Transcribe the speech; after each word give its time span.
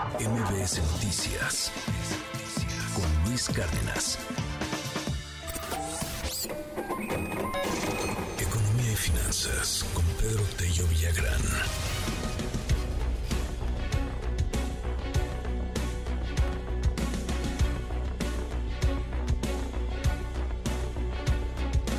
MBS 0.00 0.80
Noticias 0.92 1.70
con 2.94 3.28
Luis 3.28 3.50
Cárdenas. 3.50 4.18
Economía 8.38 8.92
y 8.92 8.96
finanzas 8.96 9.84
con 9.92 10.04
Pedro 10.18 10.42
Tello 10.56 10.86
Villagrán. 10.88 11.42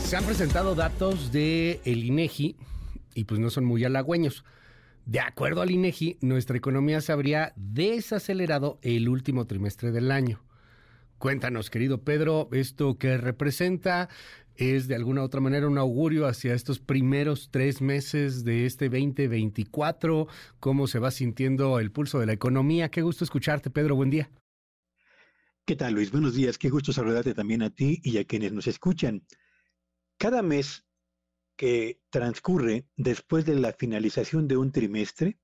Se 0.04 0.18
han 0.18 0.23
presentado 0.23 0.73
datos 0.73 1.31
de 1.31 1.81
el 1.86 2.04
INEGI 2.04 2.55
y 3.13 3.25
pues 3.25 3.39
no 3.39 3.52
son 3.52 3.65
muy 3.65 3.86
halagüeños. 3.86 4.43
De 5.05 5.20
acuerdo 5.20 5.61
al 5.61 5.71
INEGI, 5.71 6.20
nuestra 6.21 6.57
economía 6.57 7.02
se 7.02 7.11
habría 7.11 7.54
desacelerado 7.55 8.79
el 8.81 9.09
último 9.09 9.45
trimestre 9.45 9.91
del 9.91 10.12
año. 10.12 10.43
Cuéntanos, 11.17 11.70
querido 11.70 12.03
Pedro, 12.03 12.49
esto 12.52 12.98
que 12.98 13.17
representa 13.17 14.09
es 14.55 14.88
de 14.88 14.95
alguna 14.95 15.23
otra 15.23 15.41
manera 15.41 15.67
un 15.67 15.77
augurio 15.77 16.27
hacia 16.27 16.53
estos 16.53 16.79
primeros 16.79 17.49
tres 17.52 17.81
meses 17.81 18.43
de 18.43 18.66
este 18.66 18.90
2024, 18.90 20.27
cómo 20.59 20.88
se 20.88 20.99
va 20.99 21.12
sintiendo 21.12 21.79
el 21.79 21.91
pulso 21.91 22.20
de 22.20 22.26
la 22.26 22.34
economía. 22.34 22.90
Qué 22.90 23.02
gusto 23.02 23.23
escucharte, 23.23 23.70
Pedro, 23.70 23.95
buen 23.95 24.09
día. 24.09 24.29
¿Qué 25.65 25.76
tal, 25.76 25.93
Luis? 25.93 26.12
Buenos 26.12 26.34
días, 26.34 26.57
qué 26.57 26.70
gusto 26.70 26.91
saludarte 26.91 27.34
también 27.34 27.62
a 27.62 27.70
ti 27.70 27.99
y 28.04 28.18
a 28.18 28.26
quienes 28.26 28.52
nos 28.52 28.68
escuchan. 28.68 29.23
Cada 30.18 30.41
mes 30.41 30.85
que 31.61 32.01
transcurre 32.09 32.88
después 32.97 33.45
de 33.45 33.53
la 33.53 33.71
finalización 33.71 34.47
de 34.47 34.57
un 34.57 34.71
trimestre, 34.71 35.38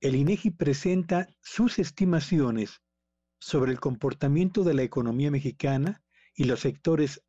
el 0.00 0.14
INEGI 0.14 0.52
presenta 0.52 1.28
sus 1.42 1.78
estimaciones 1.78 2.80
sobre 3.38 3.70
el 3.70 3.78
comportamiento 3.78 4.64
de 4.64 4.72
la 4.72 4.84
economía 4.84 5.30
mexicana 5.30 6.02
y 6.34 6.44
los 6.44 6.60
sectores 6.60 7.20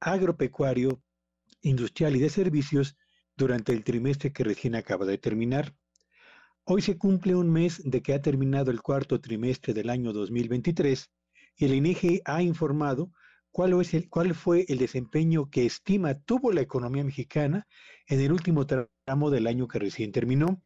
agropecuario, 0.00 1.02
industrial 1.60 2.16
y 2.16 2.20
de 2.20 2.30
servicios 2.30 2.96
durante 3.36 3.74
el 3.74 3.84
trimestre 3.84 4.32
que 4.32 4.44
recién 4.44 4.74
acaba 4.74 5.04
de 5.04 5.18
terminar. 5.18 5.76
Hoy 6.64 6.80
se 6.80 6.96
cumple 6.96 7.34
un 7.34 7.52
mes 7.52 7.82
de 7.84 8.00
que 8.00 8.14
ha 8.14 8.22
terminado 8.22 8.70
el 8.70 8.80
cuarto 8.80 9.20
trimestre 9.20 9.74
del 9.74 9.90
año 9.90 10.14
2023 10.14 11.10
y 11.56 11.66
el 11.66 11.74
INEGI 11.74 12.22
ha 12.24 12.40
informado 12.40 13.12
cuál, 13.58 13.72
el, 14.26 14.34
fue 14.34 14.66
el 14.68 14.78
desempeño 14.78 15.50
que 15.50 15.66
estima 15.66 16.14
tuvo 16.14 16.52
la 16.52 16.60
economía 16.60 17.02
mexicana 17.02 17.66
en 18.06 18.20
el 18.20 18.30
último 18.30 18.66
tramo 18.66 19.30
del 19.30 19.48
año 19.48 19.66
que 19.66 19.80
recién 19.80 20.12
terminó. 20.12 20.62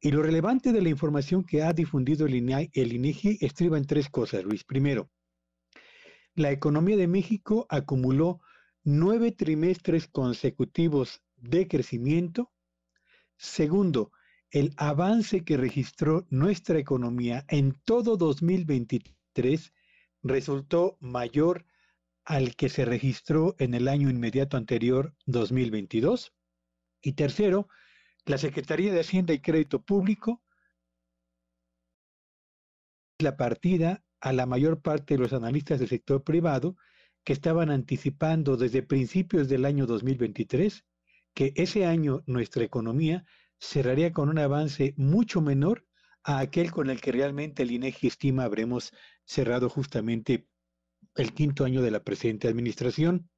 Y 0.00 0.10
lo 0.10 0.20
relevante 0.20 0.72
de 0.72 0.82
la 0.82 0.88
información 0.88 1.44
que 1.44 1.62
ha 1.62 1.72
difundido 1.72 2.26
el, 2.26 2.34
INEGI 2.34 3.38
estriba 3.40 3.78
en 3.78 3.86
tres 3.86 4.08
cosas, 4.10 4.42
Luis. 4.42 4.64
Primero, 4.64 5.12
la 6.34 6.50
economía 6.50 6.96
de 6.96 7.06
México 7.06 7.66
acumuló 7.68 8.40
nueve 8.82 9.30
trimestres 9.30 10.08
consecutivos 10.08 11.22
de 11.36 11.68
crecimiento. 11.68 12.50
Segundo, 13.36 14.10
el 14.50 14.74
avance 14.76 15.44
que 15.44 15.56
registró 15.56 16.26
nuestra 16.30 16.80
economía 16.80 17.44
en 17.46 17.80
todo 17.84 18.16
2023 18.16 19.72
resultó 20.24 20.96
mayor 20.98 21.64
al 22.24 22.56
que 22.56 22.68
se 22.68 22.84
registró 22.84 23.54
en 23.58 23.74
el 23.74 23.88
año 23.88 24.10
inmediato 24.10 24.56
anterior, 24.56 25.14
2022. 25.26 26.32
Y 27.02 27.12
tercero, 27.12 27.68
la 28.24 28.38
Secretaría 28.38 28.92
de 28.92 29.00
Hacienda 29.00 29.32
y 29.32 29.40
Crédito 29.40 29.82
Público 29.82 30.42
la 33.22 33.36
partida 33.36 34.04
a 34.20 34.32
la 34.32 34.46
mayor 34.46 34.82
parte 34.82 35.14
de 35.14 35.18
los 35.18 35.32
analistas 35.32 35.78
del 35.78 35.88
sector 35.88 36.22
privado 36.22 36.76
que 37.24 37.32
estaban 37.32 37.70
anticipando 37.70 38.56
desde 38.56 38.82
principios 38.82 39.48
del 39.48 39.64
año 39.64 39.86
2023 39.86 40.84
que 41.34 41.52
ese 41.56 41.86
año 41.86 42.22
nuestra 42.26 42.64
economía 42.64 43.24
cerraría 43.58 44.12
con 44.12 44.28
un 44.28 44.38
avance 44.38 44.92
mucho 44.96 45.40
menor 45.40 45.86
a 46.24 46.40
aquel 46.40 46.70
con 46.70 46.90
el 46.90 47.00
que 47.00 47.12
realmente 47.12 47.62
el 47.62 47.70
INEGI 47.70 48.08
estima 48.08 48.44
habremos 48.44 48.92
cerrado 49.24 49.68
justamente 49.68 50.48
el 51.16 51.32
quinto 51.32 51.64
año 51.64 51.82
de 51.82 51.90
la 51.90 52.02
presente 52.02 52.48
administración. 52.48 53.28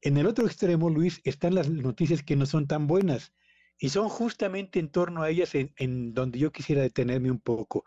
En 0.00 0.16
el 0.16 0.26
otro 0.26 0.46
extremo, 0.46 0.90
Luis, 0.90 1.20
están 1.24 1.54
las 1.54 1.70
noticias 1.70 2.22
que 2.22 2.36
no 2.36 2.46
son 2.46 2.66
tan 2.66 2.86
buenas 2.86 3.32
y 3.78 3.88
son 3.88 4.08
justamente 4.08 4.78
en 4.78 4.90
torno 4.90 5.22
a 5.22 5.30
ellas 5.30 5.52
en, 5.54 6.14
donde 6.14 6.38
yo 6.38 6.52
quisiera 6.52 6.82
detenerme 6.82 7.30
un 7.30 7.40
poco. 7.40 7.84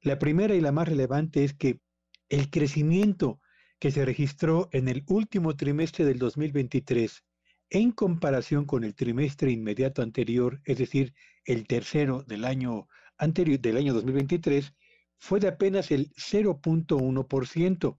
La 0.00 0.18
primera 0.18 0.54
y 0.54 0.60
la 0.60 0.72
más 0.72 0.88
relevante 0.88 1.44
es 1.44 1.54
que 1.54 1.80
el 2.28 2.50
crecimiento 2.50 3.40
que 3.78 3.90
se 3.90 4.04
registró 4.04 4.68
en 4.72 4.88
el 4.88 5.04
último 5.06 5.56
trimestre 5.56 6.04
del 6.04 6.18
2023 6.18 7.24
en 7.70 7.92
comparación 7.92 8.64
con 8.64 8.82
el 8.82 8.94
trimestre 8.94 9.50
inmediato 9.50 10.02
anterior, 10.02 10.60
es 10.64 10.78
decir, 10.78 11.14
el 11.44 11.66
tercero 11.66 12.22
del 12.22 12.44
año 12.44 12.88
anterior 13.18 13.60
del 13.60 13.76
año 13.76 13.92
2023, 13.92 14.72
fue 15.18 15.40
de 15.40 15.48
apenas 15.48 15.90
el 15.90 16.10
0.1%. 16.12 17.98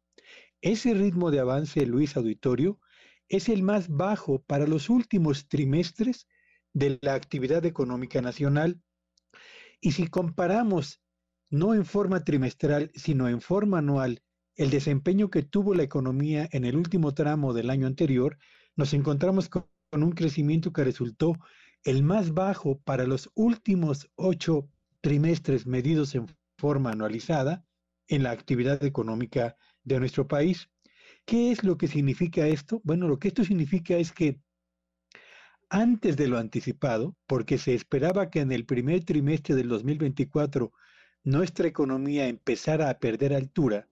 Ese 0.61 0.93
ritmo 0.93 1.31
de 1.31 1.39
avance, 1.39 1.85
Luis 1.85 2.17
Auditorio, 2.17 2.79
es 3.29 3.47
el 3.47 3.63
más 3.63 3.87
bajo 3.87 4.41
para 4.43 4.67
los 4.67 4.89
últimos 4.89 5.47
trimestres 5.47 6.27
de 6.73 6.99
la 7.01 7.13
actividad 7.13 7.65
económica 7.65 8.21
nacional. 8.21 8.81
Y 9.79 9.93
si 9.93 10.07
comparamos 10.07 11.01
no 11.49 11.73
en 11.73 11.85
forma 11.85 12.23
trimestral, 12.23 12.91
sino 12.93 13.29
en 13.29 13.39
forma 13.39 13.79
anual, 13.79 14.21
el 14.55 14.69
desempeño 14.69 15.29
que 15.29 15.43
tuvo 15.43 15.73
la 15.73 15.83
economía 15.83 16.49
en 16.51 16.65
el 16.65 16.75
último 16.75 17.13
tramo 17.13 17.53
del 17.53 17.69
año 17.69 17.87
anterior, 17.87 18.37
nos 18.75 18.93
encontramos 18.93 19.47
con 19.47 19.65
un 19.91 20.11
crecimiento 20.11 20.73
que 20.73 20.83
resultó 20.83 21.37
el 21.83 22.03
más 22.03 22.33
bajo 22.33 22.79
para 22.81 23.07
los 23.07 23.29
últimos 23.35 24.09
ocho 24.15 24.67
trimestres 24.99 25.65
medidos 25.65 26.13
en 26.15 26.27
forma 26.57 26.91
anualizada 26.91 27.63
en 28.09 28.23
la 28.23 28.31
actividad 28.31 28.83
económica 28.83 29.55
de 29.83 29.99
nuestro 29.99 30.27
país. 30.27 30.69
¿Qué 31.25 31.51
es 31.51 31.63
lo 31.63 31.77
que 31.77 31.87
significa 31.87 32.47
esto? 32.47 32.81
Bueno, 32.83 33.07
lo 33.07 33.19
que 33.19 33.27
esto 33.29 33.43
significa 33.43 33.95
es 33.97 34.11
que 34.11 34.39
antes 35.69 36.17
de 36.17 36.27
lo 36.27 36.39
anticipado, 36.39 37.15
porque 37.27 37.57
se 37.57 37.75
esperaba 37.75 38.29
que 38.29 38.39
en 38.41 38.51
el 38.51 38.65
primer 38.65 39.03
trimestre 39.03 39.55
del 39.55 39.69
2024 39.69 40.71
nuestra 41.23 41.67
economía 41.67 42.27
empezara 42.27 42.89
a 42.89 42.97
perder 42.97 43.33
altura, 43.33 43.87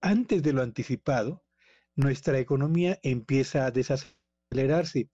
antes 0.00 0.42
de 0.42 0.52
lo 0.52 0.62
anticipado, 0.62 1.42
nuestra 1.96 2.38
economía 2.38 2.98
empieza 3.02 3.64
a 3.64 3.70
desacelerarse 3.70 5.08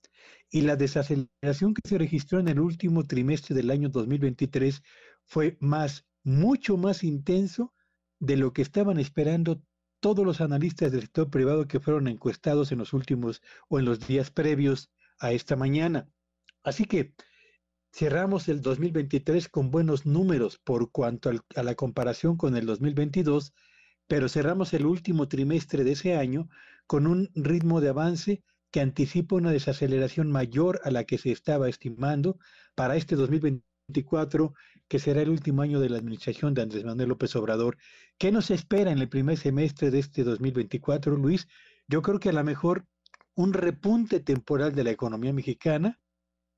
y 0.49 0.61
la 0.61 0.75
desaceleración 0.75 1.73
que 1.73 1.87
se 1.87 1.97
registró 1.97 2.39
en 2.39 2.49
el 2.49 2.59
último 2.59 3.05
trimestre 3.05 3.55
del 3.55 3.71
año 3.71 3.87
2023 3.87 4.83
fue 5.23 5.57
más, 5.61 6.05
mucho 6.23 6.75
más 6.75 7.05
intenso 7.05 7.73
de 8.19 8.35
lo 8.35 8.51
que 8.51 8.61
estaban 8.61 8.99
esperando 8.99 9.63
todos 10.01 10.25
los 10.25 10.41
analistas 10.41 10.91
del 10.91 11.01
sector 11.01 11.29
privado 11.29 11.67
que 11.67 11.79
fueron 11.79 12.09
encuestados 12.09 12.71
en 12.73 12.79
los 12.79 12.91
últimos 12.91 13.41
o 13.69 13.79
en 13.79 13.85
los 13.85 14.05
días 14.05 14.31
previos 14.31 14.91
a 15.19 15.31
esta 15.31 15.55
mañana. 15.55 16.09
Así 16.63 16.85
que 16.85 17.13
cerramos 17.93 18.49
el 18.49 18.61
2023 18.61 19.47
con 19.47 19.71
buenos 19.71 20.05
números 20.05 20.57
por 20.57 20.91
cuanto 20.91 21.31
a 21.55 21.63
la 21.63 21.75
comparación 21.75 22.35
con 22.35 22.57
el 22.57 22.65
2022, 22.65 23.53
pero 24.07 24.27
cerramos 24.27 24.73
el 24.73 24.85
último 24.85 25.27
trimestre 25.27 25.83
de 25.83 25.93
ese 25.93 26.15
año 26.15 26.49
con 26.87 27.07
un 27.07 27.29
ritmo 27.35 27.79
de 27.79 27.89
avance 27.89 28.43
que 28.71 28.81
anticipa 28.81 29.35
una 29.35 29.51
desaceleración 29.51 30.31
mayor 30.31 30.81
a 30.83 30.91
la 30.91 31.03
que 31.03 31.17
se 31.17 31.31
estaba 31.31 31.69
estimando 31.69 32.39
para 32.73 32.95
este 32.95 33.15
2024 33.91 34.53
que 34.87 34.99
será 34.99 35.21
el 35.21 35.29
último 35.29 35.61
año 35.61 35.79
de 35.79 35.89
la 35.89 35.97
administración 35.97 36.53
de 36.53 36.63
Andrés 36.63 36.83
Manuel 36.83 37.09
López 37.09 37.35
Obrador. 37.35 37.77
¿Qué 38.17 38.31
nos 38.31 38.51
espera 38.51 38.91
en 38.91 38.97
el 38.97 39.07
primer 39.07 39.37
semestre 39.37 39.89
de 39.89 39.99
este 39.99 40.23
2024, 40.23 41.15
Luis? 41.15 41.47
Yo 41.87 42.01
creo 42.01 42.19
que 42.19 42.29
a 42.29 42.33
lo 42.33 42.43
mejor 42.43 42.85
un 43.33 43.53
repunte 43.53 44.19
temporal 44.19 44.75
de 44.75 44.83
la 44.83 44.91
economía 44.91 45.31
mexicana, 45.31 45.99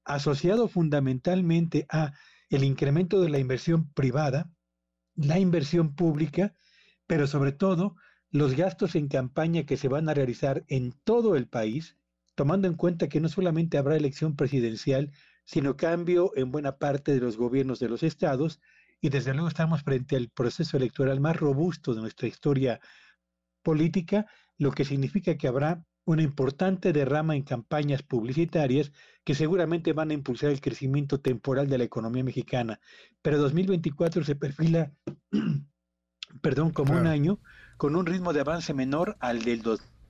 asociado 0.03 0.67
fundamentalmente 0.67 1.85
a 1.89 2.13
el 2.49 2.63
incremento 2.63 3.21
de 3.21 3.29
la 3.29 3.39
inversión 3.39 3.91
privada, 3.93 4.51
la 5.15 5.37
inversión 5.37 5.95
pública, 5.95 6.55
pero 7.05 7.27
sobre 7.27 7.51
todo 7.51 7.95
los 8.31 8.55
gastos 8.55 8.95
en 8.95 9.09
campaña 9.09 9.65
que 9.65 9.77
se 9.77 9.87
van 9.87 10.09
a 10.09 10.15
realizar 10.15 10.65
en 10.67 10.91
todo 11.03 11.35
el 11.35 11.47
país, 11.47 11.97
tomando 12.33 12.67
en 12.67 12.73
cuenta 12.73 13.09
que 13.09 13.21
no 13.21 13.29
solamente 13.29 13.77
habrá 13.77 13.95
elección 13.95 14.35
presidencial, 14.35 15.11
sino 15.45 15.75
cambio 15.75 16.31
en 16.35 16.51
buena 16.51 16.77
parte 16.77 17.13
de 17.13 17.19
los 17.19 17.37
gobiernos 17.37 17.79
de 17.79 17.89
los 17.89 18.03
estados 18.03 18.59
y 19.01 19.09
desde 19.09 19.33
luego 19.33 19.49
estamos 19.49 19.83
frente 19.83 20.15
al 20.15 20.29
proceso 20.29 20.77
electoral 20.77 21.19
más 21.19 21.35
robusto 21.35 21.93
de 21.93 22.01
nuestra 22.01 22.27
historia 22.27 22.79
política, 23.61 24.25
lo 24.57 24.71
que 24.71 24.85
significa 24.85 25.37
que 25.37 25.47
habrá 25.47 25.83
una 26.05 26.21
importante 26.21 26.93
derrama 26.93 27.35
en 27.35 27.43
campañas 27.43 28.03
publicitarias 28.03 28.91
que 29.23 29.35
seguramente 29.35 29.93
van 29.93 30.11
a 30.11 30.13
impulsar 30.13 30.51
el 30.51 30.61
crecimiento 30.61 31.19
temporal 31.21 31.69
de 31.69 31.77
la 31.77 31.85
economía 31.85 32.23
mexicana. 32.23 32.79
Pero 33.21 33.37
2024 33.37 34.23
se 34.23 34.35
perfila, 34.35 34.91
perdón, 36.41 36.71
como 36.71 36.93
un 36.93 37.07
año 37.07 37.39
con 37.77 37.95
un 37.95 38.05
ritmo 38.05 38.33
de 38.33 38.41
avance 38.41 38.73
menor 38.73 39.17
al 39.19 39.43
del 39.43 39.61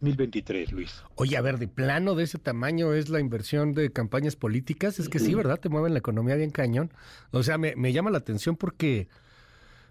2023, 0.04 0.72
Luis. 0.74 1.04
Oye, 1.16 1.38
a 1.38 1.42
ver, 1.42 1.58
de 1.58 1.68
plano 1.68 2.16
de 2.16 2.26
ese 2.26 2.38
tamaño 2.38 2.94
es 2.94 3.10
la 3.10 3.20
inversión 3.20 3.74
de 3.74 3.92
campañas 3.92 4.36
políticas. 4.36 5.00
Es 5.00 5.08
que 5.08 5.20
sí, 5.20 5.34
¿verdad? 5.34 5.60
Te 5.60 5.70
mueven 5.70 5.94
la 5.94 6.00
economía 6.00 6.36
bien 6.36 6.52
cañón. 6.52 6.92
O 7.32 7.42
sea, 7.44 7.58
me, 7.58 7.76
me 7.76 7.94
llama 7.94 8.12
la 8.12 8.18
atención 8.18 8.58
porque, 8.58 9.08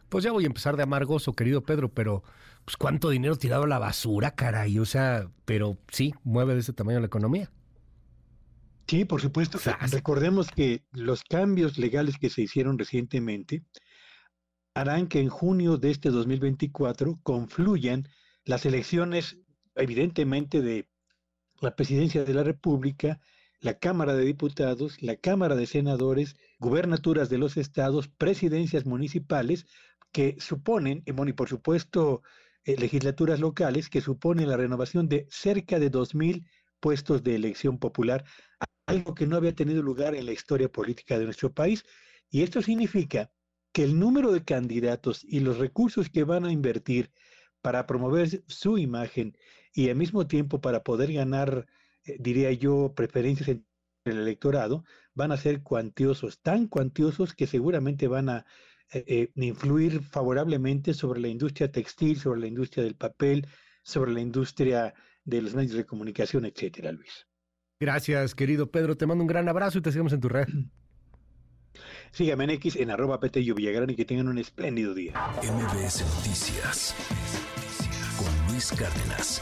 pues 0.08 0.24
ya 0.24 0.32
voy 0.32 0.44
a 0.44 0.48
empezar 0.48 0.76
de 0.76 0.82
amargoso, 0.82 1.32
querido 1.32 1.62
Pedro, 1.62 1.88
pero 1.88 2.22
pues 2.64 2.76
cuánto 2.76 3.08
dinero 3.08 3.36
tirado 3.36 3.64
a 3.64 3.68
la 3.68 3.78
basura, 3.78 4.32
caray. 4.32 4.78
O 4.78 4.84
sea, 4.84 5.28
pero 5.44 5.78
sí, 5.88 6.14
mueve 6.24 6.54
de 6.54 6.60
ese 6.60 6.72
tamaño 6.72 7.00
la 7.00 7.06
economía. 7.06 7.50
Sí, 8.86 9.06
por 9.06 9.22
supuesto. 9.22 9.58
Recordemos 9.90 10.50
que 10.50 10.84
los 10.92 11.22
cambios 11.24 11.78
legales 11.78 12.18
que 12.18 12.28
se 12.28 12.42
hicieron 12.42 12.78
recientemente 12.78 13.62
harán 14.74 15.06
que 15.06 15.20
en 15.20 15.28
junio 15.28 15.78
de 15.78 15.90
este 15.90 16.10
2024 16.10 17.18
confluyan 17.22 18.08
las 18.44 18.66
elecciones, 18.66 19.38
evidentemente, 19.74 20.60
de 20.60 20.88
la 21.60 21.74
presidencia 21.76 22.24
de 22.24 22.34
la 22.34 22.42
República, 22.42 23.20
la 23.60 23.78
Cámara 23.78 24.14
de 24.14 24.24
Diputados, 24.24 25.00
la 25.02 25.16
Cámara 25.16 25.54
de 25.54 25.66
Senadores, 25.66 26.36
gubernaturas 26.58 27.30
de 27.30 27.38
los 27.38 27.56
estados, 27.56 28.08
presidencias 28.08 28.86
municipales, 28.86 29.66
que 30.10 30.36
suponen, 30.40 31.02
y, 31.06 31.12
por 31.32 31.48
supuesto, 31.48 32.22
eh, 32.64 32.76
legislaturas 32.76 33.40
locales, 33.40 33.88
que 33.88 34.00
suponen 34.00 34.48
la 34.48 34.56
renovación 34.56 35.08
de 35.08 35.26
cerca 35.30 35.78
de 35.78 35.90
2.000 35.90 36.44
puestos 36.80 37.22
de 37.22 37.36
elección 37.36 37.78
popular, 37.78 38.24
algo 38.86 39.14
que 39.14 39.26
no 39.26 39.36
había 39.36 39.54
tenido 39.54 39.82
lugar 39.82 40.14
en 40.14 40.26
la 40.26 40.32
historia 40.32 40.70
política 40.70 41.18
de 41.18 41.24
nuestro 41.24 41.52
país. 41.52 41.84
Y 42.30 42.42
esto 42.42 42.60
significa 42.62 43.30
que 43.72 43.84
el 43.84 43.98
número 43.98 44.32
de 44.32 44.44
candidatos 44.44 45.24
y 45.24 45.40
los 45.40 45.58
recursos 45.58 46.10
que 46.10 46.24
van 46.24 46.44
a 46.44 46.52
invertir 46.52 47.10
para 47.62 47.86
promover 47.86 48.42
su 48.48 48.76
imagen 48.76 49.36
y 49.72 49.88
al 49.88 49.96
mismo 49.96 50.26
tiempo 50.26 50.60
para 50.60 50.82
poder 50.82 51.12
ganar, 51.12 51.66
eh, 52.04 52.16
diría 52.18 52.52
yo, 52.52 52.92
preferencias 52.94 53.48
en 53.48 53.64
el 54.04 54.18
electorado, 54.18 54.84
van 55.14 55.32
a 55.32 55.36
ser 55.36 55.62
cuantiosos, 55.62 56.40
tan 56.40 56.66
cuantiosos 56.66 57.34
que 57.34 57.46
seguramente 57.46 58.08
van 58.08 58.28
a 58.28 58.46
eh, 58.92 59.04
eh, 59.06 59.32
influir 59.36 60.02
favorablemente 60.02 60.94
sobre 60.94 61.20
la 61.20 61.28
industria 61.28 61.70
textil, 61.70 62.18
sobre 62.18 62.40
la 62.40 62.46
industria 62.46 62.84
del 62.84 62.94
papel, 62.94 63.46
sobre 63.82 64.12
la 64.12 64.20
industria 64.20 64.94
de 65.24 65.42
los 65.42 65.54
medios 65.54 65.74
de 65.74 65.86
comunicación, 65.86 66.44
etcétera, 66.44 66.92
Luis. 66.92 67.26
Gracias, 67.80 68.34
querido 68.34 68.70
Pedro. 68.70 68.96
Te 68.96 69.06
mando 69.06 69.22
un 69.22 69.28
gran 69.28 69.48
abrazo 69.48 69.78
y 69.78 69.82
te 69.82 69.90
seguimos 69.90 70.12
en 70.12 70.20
tu 70.20 70.28
red. 70.28 70.46
Síganme 72.12 72.44
en 72.44 72.50
X 72.50 72.76
en 72.76 72.90
arroba 72.90 73.18
Petello 73.18 73.54
Villagrán 73.54 73.90
y 73.90 73.96
que 73.96 74.04
tengan 74.04 74.28
un 74.28 74.38
espléndido 74.38 74.94
día. 74.94 75.14
MBS 75.42 76.04
Noticias 76.16 76.94
Cárdenas. 78.70 79.40